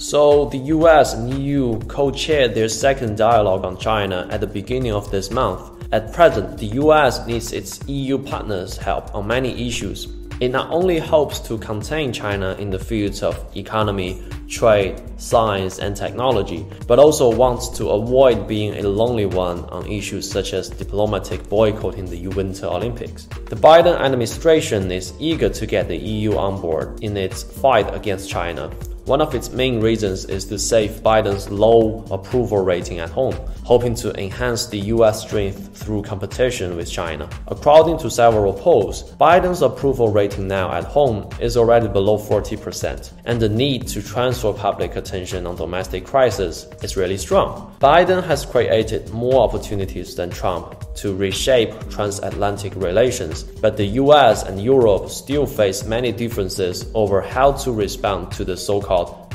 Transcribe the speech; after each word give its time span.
So, 0.00 0.46
the 0.46 0.56
US 0.76 1.12
and 1.12 1.30
EU 1.30 1.78
co 1.80 2.10
chaired 2.10 2.54
their 2.54 2.70
second 2.70 3.18
dialogue 3.18 3.66
on 3.66 3.76
China 3.76 4.26
at 4.30 4.40
the 4.40 4.46
beginning 4.46 4.92
of 4.92 5.10
this 5.10 5.30
month. 5.30 5.60
At 5.92 6.14
present, 6.14 6.56
the 6.56 6.68
US 6.80 7.26
needs 7.26 7.52
its 7.52 7.86
EU 7.86 8.16
partners' 8.16 8.78
help 8.78 9.14
on 9.14 9.26
many 9.26 9.68
issues. 9.68 10.08
It 10.40 10.52
not 10.52 10.70
only 10.70 10.98
hopes 10.98 11.38
to 11.40 11.58
contain 11.58 12.14
China 12.14 12.56
in 12.58 12.70
the 12.70 12.78
fields 12.78 13.22
of 13.22 13.36
economy, 13.54 14.22
trade, 14.48 15.02
science, 15.18 15.80
and 15.80 15.94
technology, 15.94 16.64
but 16.86 16.98
also 16.98 17.30
wants 17.30 17.68
to 17.76 17.90
avoid 17.90 18.48
being 18.48 18.78
a 18.78 18.88
lonely 18.88 19.26
one 19.26 19.66
on 19.66 19.86
issues 19.86 20.26
such 20.30 20.54
as 20.54 20.70
diplomatic 20.70 21.46
boycotting 21.50 22.06
the 22.06 22.26
Winter 22.28 22.68
Olympics. 22.68 23.26
The 23.50 23.56
Biden 23.56 24.00
administration 24.00 24.90
is 24.90 25.12
eager 25.20 25.50
to 25.50 25.66
get 25.66 25.88
the 25.88 25.98
EU 25.98 26.36
on 26.38 26.58
board 26.58 27.04
in 27.04 27.18
its 27.18 27.42
fight 27.42 27.94
against 27.94 28.30
China. 28.30 28.70
One 29.06 29.22
of 29.22 29.34
its 29.34 29.50
main 29.50 29.80
reasons 29.80 30.26
is 30.26 30.44
to 30.46 30.58
save 30.58 31.02
Biden's 31.02 31.50
low 31.50 32.04
approval 32.10 32.58
rating 32.58 32.98
at 32.98 33.08
home, 33.08 33.34
hoping 33.64 33.94
to 33.96 34.12
enhance 34.20 34.66
the 34.66 34.78
US 34.94 35.22
strength 35.22 35.74
through 35.74 36.02
competition 36.02 36.76
with 36.76 36.90
China. 36.90 37.28
According 37.48 37.98
to 38.00 38.10
several 38.10 38.52
polls, 38.52 39.10
Biden's 39.14 39.62
approval 39.62 40.10
rating 40.10 40.46
now 40.46 40.70
at 40.72 40.84
home 40.84 41.28
is 41.40 41.56
already 41.56 41.88
below 41.88 42.18
40%, 42.18 43.12
and 43.24 43.40
the 43.40 43.48
need 43.48 43.88
to 43.88 44.02
transfer 44.02 44.52
public 44.52 44.96
attention 44.96 45.46
on 45.46 45.56
domestic 45.56 46.04
crisis 46.04 46.68
is 46.82 46.96
really 46.96 47.16
strong. 47.16 47.74
Biden 47.80 48.22
has 48.22 48.44
created 48.44 49.10
more 49.12 49.42
opportunities 49.42 50.14
than 50.14 50.28
Trump 50.30 50.76
to 50.96 51.16
reshape 51.16 51.72
transatlantic 51.88 52.74
relations, 52.76 53.44
but 53.44 53.78
the 53.78 53.86
US 54.02 54.42
and 54.42 54.62
Europe 54.62 55.08
still 55.08 55.46
face 55.46 55.84
many 55.84 56.12
differences 56.12 56.90
over 56.94 57.22
how 57.22 57.52
to 57.52 57.72
respond 57.72 58.30
to 58.32 58.44
the 58.44 58.56
so 58.56 58.80
called 58.80 58.89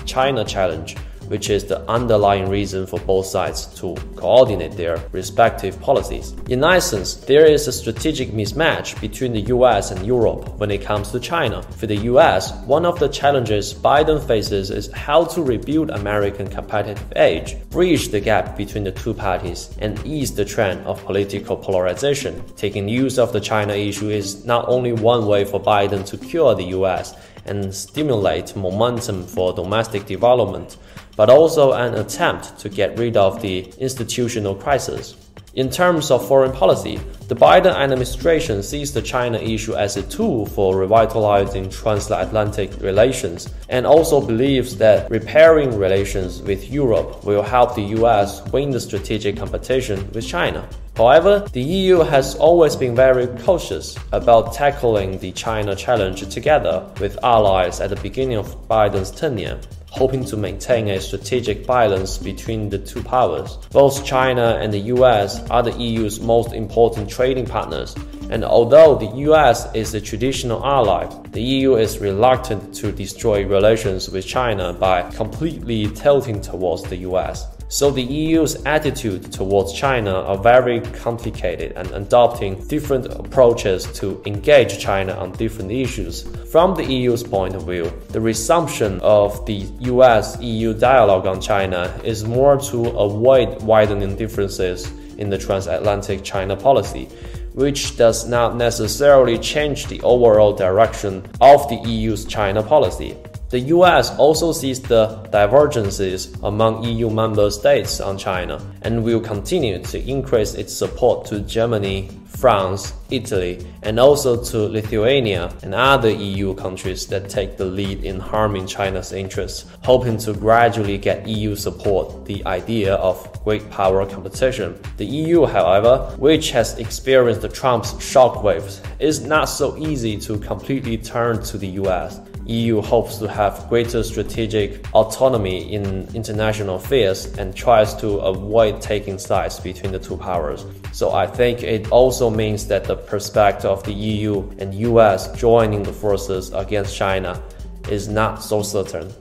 China 0.05 0.43
challenge 0.43 0.97
which 1.27 1.49
is 1.49 1.65
the 1.65 1.81
underlying 1.89 2.49
reason 2.49 2.85
for 2.85 2.99
both 3.01 3.25
sides 3.25 3.67
to 3.79 3.95
coordinate 4.15 4.73
their 4.73 4.97
respective 5.11 5.79
policies. 5.81 6.33
In 6.49 6.63
essence, 6.63 7.15
there 7.15 7.45
is 7.45 7.67
a 7.67 7.71
strategic 7.71 8.29
mismatch 8.29 8.99
between 9.01 9.33
the 9.33 9.41
US 9.55 9.91
and 9.91 10.05
Europe 10.05 10.57
when 10.57 10.71
it 10.71 10.81
comes 10.81 11.11
to 11.11 11.19
China. 11.19 11.61
For 11.63 11.87
the 11.87 11.97
US, 12.13 12.53
one 12.65 12.85
of 12.85 12.99
the 12.99 13.09
challenges 13.09 13.73
Biden 13.73 14.25
faces 14.25 14.71
is 14.71 14.91
how 14.91 15.25
to 15.25 15.41
rebuild 15.41 15.89
American 15.91 16.47
competitive 16.47 17.11
edge, 17.15 17.57
bridge 17.69 18.09
the 18.09 18.19
gap 18.19 18.57
between 18.57 18.83
the 18.83 18.91
two 18.91 19.13
parties, 19.13 19.75
and 19.79 20.03
ease 20.05 20.33
the 20.33 20.45
trend 20.45 20.85
of 20.85 21.03
political 21.05 21.57
polarization. 21.57 22.43
Taking 22.55 22.87
use 22.87 23.17
of 23.17 23.33
the 23.33 23.39
China 23.39 23.73
issue 23.73 24.09
is 24.09 24.45
not 24.45 24.67
only 24.67 24.93
one 24.93 25.25
way 25.25 25.45
for 25.45 25.59
Biden 25.59 26.05
to 26.07 26.17
cure 26.17 26.55
the 26.55 26.75
US 26.79 27.15
and 27.45 27.73
stimulate 27.73 28.55
momentum 28.55 29.25
for 29.25 29.53
domestic 29.53 30.05
development, 30.05 30.77
but 31.15 31.29
also 31.29 31.73
an 31.73 31.95
attempt 31.95 32.57
to 32.59 32.69
get 32.69 32.97
rid 32.97 33.17
of 33.17 33.41
the 33.41 33.71
institutional 33.77 34.55
crisis. 34.55 35.15
In 35.55 35.69
terms 35.69 36.11
of 36.11 36.27
foreign 36.27 36.51
policy, 36.51 36.99
the 37.29 37.35
Biden 37.35 37.73
administration 37.73 38.61
sees 38.61 38.91
the 38.91 39.01
China 39.01 39.37
issue 39.37 39.73
as 39.73 39.95
a 39.95 40.03
tool 40.03 40.45
for 40.45 40.75
revitalizing 40.75 41.69
transatlantic 41.69 42.71
relations 42.81 43.47
and 43.69 43.87
also 43.87 44.19
believes 44.19 44.75
that 44.75 45.09
repairing 45.09 45.79
relations 45.79 46.41
with 46.41 46.69
Europe 46.69 47.23
will 47.23 47.41
help 47.41 47.73
the 47.73 47.95
US 48.01 48.45
win 48.51 48.69
the 48.69 48.81
strategic 48.81 49.37
competition 49.37 50.11
with 50.11 50.27
China. 50.27 50.67
However, 50.97 51.47
the 51.53 51.61
EU 51.61 51.99
has 51.99 52.35
always 52.35 52.75
been 52.75 52.93
very 52.93 53.27
cautious 53.43 53.97
about 54.11 54.53
tackling 54.53 55.19
the 55.19 55.31
China 55.31 55.73
challenge 55.73 56.27
together 56.27 56.85
with 56.99 57.17
allies 57.23 57.79
at 57.79 57.91
the 57.91 58.01
beginning 58.01 58.35
of 58.35 58.67
Biden's 58.67 59.09
tenure 59.09 59.57
hoping 59.95 60.25
to 60.25 60.35
maintain 60.35 60.89
a 60.89 60.99
strategic 60.99 61.65
balance 61.65 62.17
between 62.17 62.69
the 62.69 62.77
two 62.77 63.01
powers. 63.01 63.57
Both 63.71 64.05
China 64.05 64.59
and 64.61 64.73
the 64.73 64.91
US 64.95 65.39
are 65.49 65.63
the 65.63 65.71
EU's 65.71 66.19
most 66.19 66.51
important 66.51 67.09
trading 67.09 67.45
partners, 67.45 67.95
and 68.29 68.43
although 68.43 68.95
the 68.95 69.11
US 69.29 69.73
is 69.73 69.93
a 69.93 70.01
traditional 70.01 70.65
ally, 70.65 71.05
the 71.31 71.41
EU 71.41 71.75
is 71.75 71.99
reluctant 71.99 72.75
to 72.75 72.91
destroy 72.91 73.45
relations 73.45 74.09
with 74.09 74.25
China 74.25 74.73
by 74.73 75.03
completely 75.11 75.87
tilting 75.87 76.41
towards 76.41 76.83
the 76.83 76.97
US. 76.97 77.54
So 77.67 77.89
the 77.89 78.03
EU's 78.03 78.63
attitude 78.65 79.31
towards 79.31 79.73
China 79.73 80.11
are 80.11 80.37
very 80.37 80.81
complicated 80.81 81.73
and 81.75 81.89
adopting 81.91 82.65
different 82.67 83.07
approaches 83.07 83.91
to 83.99 84.21
engage 84.25 84.79
China 84.79 85.13
on 85.13 85.31
different 85.31 85.71
issues. 85.71 86.21
From 86.51 86.75
the 86.75 86.85
EU's 86.85 87.23
point 87.23 87.55
of 87.55 87.63
view, 87.63 87.91
the 88.09 88.21
resumption 88.21 88.99
of 89.01 89.43
the 89.47 89.67
US 89.79 90.39
EU 90.41 90.73
dialogue 90.75 91.25
on 91.25 91.41
China 91.41 91.99
is 92.03 92.23
more 92.23 92.57
to 92.69 92.87
avoid 92.89 93.63
widening 93.63 94.15
differences 94.15 94.91
in 95.17 95.29
the 95.31 95.37
transatlantic 95.37 96.23
China 96.23 96.55
policy 96.55 97.09
which 97.55 97.95
does 97.95 98.27
not 98.27 98.57
necessarily 98.57 99.39
change 99.39 99.87
the 99.87 100.01
overall 100.01 100.51
direction 100.53 101.25
of 101.39 101.67
the 101.69 101.77
EU's 101.89 102.25
China 102.25 102.61
policy. 102.61 103.15
The 103.49 103.59
US 103.59 104.09
also 104.17 104.51
sees 104.51 104.81
the 104.81 105.05
divergences 105.31 106.35
among 106.41 106.83
EU 106.83 107.11
member 107.11 107.51
states 107.51 108.01
on 108.01 108.17
China 108.17 108.59
and 108.81 109.03
will 109.03 109.19
continue 109.19 109.83
to 109.83 110.09
increase 110.09 110.55
its 110.55 110.73
support 110.73 111.27
to 111.27 111.41
Germany, 111.41 112.09
France, 112.27 112.93
Italy, 113.11 113.65
and 113.83 113.99
also 113.99 114.43
to 114.43 114.67
Lithuania 114.67 115.53
and 115.61 115.75
other 115.75 116.09
EU 116.09 116.55
countries 116.55 117.05
that 117.07 117.29
take 117.29 117.55
the 117.55 117.65
lead 117.65 118.03
in 118.03 118.19
harming 118.19 118.65
China's 118.65 119.13
interests, 119.13 119.65
hoping 119.83 120.17
to 120.17 120.33
gradually 120.33 120.97
get 120.97 121.27
EU 121.27 121.55
support 121.55 122.25
the 122.25 122.43
idea 122.47 122.95
of 122.95 123.43
great 123.43 123.69
power 123.69 124.05
competition. 124.07 124.77
The 124.97 125.05
EU, 125.05 125.45
however, 125.45 126.15
which 126.17 126.49
has 126.49 126.79
experienced 126.79 127.53
Trump's 127.53 127.93
shockwaves, 127.93 128.83
is 128.99 129.21
not 129.21 129.45
so 129.45 129.77
easy 129.77 130.17
to 130.21 130.39
completely 130.39 130.97
turn 130.97 131.43
to 131.43 131.59
the 131.59 131.67
US. 131.83 132.19
EU 132.45 132.81
hopes 132.81 133.17
to 133.17 133.27
have 133.27 133.67
greater 133.69 134.03
strategic 134.03 134.85
autonomy 134.93 135.73
in 135.73 136.07
international 136.13 136.75
affairs 136.75 137.25
and 137.37 137.55
tries 137.55 137.93
to 137.95 138.17
avoid 138.19 138.81
taking 138.81 139.17
sides 139.17 139.59
between 139.59 139.91
the 139.91 139.99
two 139.99 140.17
powers. 140.17 140.65
So 140.91 141.11
I 141.11 141.27
think 141.27 141.63
it 141.63 141.91
also 141.91 142.29
means 142.29 142.67
that 142.67 142.83
the 142.83 142.95
prospect 142.95 143.65
of 143.65 143.83
the 143.83 143.93
EU 143.93 144.47
and 144.59 144.73
US 144.75 145.31
joining 145.39 145.83
the 145.83 145.93
forces 145.93 146.51
against 146.53 146.95
China 146.95 147.41
is 147.89 148.07
not 148.07 148.43
so 148.43 148.61
certain. 148.61 149.11